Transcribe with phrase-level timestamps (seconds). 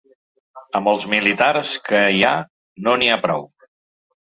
[0.79, 2.33] Amb els militars que hi ha
[2.89, 3.49] no n’hi ha prou.